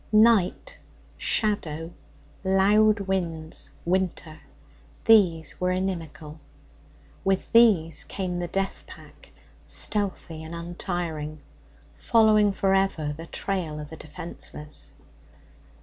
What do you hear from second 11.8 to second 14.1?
following for ever the trail of the